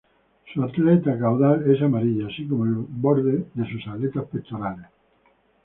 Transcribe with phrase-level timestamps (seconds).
[0.51, 4.87] Su aleta caudal es amarilla, así como el borde de sus aletas pectorales.